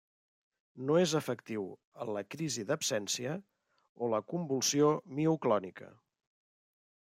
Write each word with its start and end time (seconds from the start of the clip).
No 0.85 0.95
és 1.01 1.11
efectiu 1.19 1.67
en 2.05 2.11
la 2.15 2.23
crisi 2.35 2.65
d'absència 2.71 3.37
o 4.05 4.09
la 4.15 4.23
convulsió 4.33 4.91
mioclònica. 5.21 5.95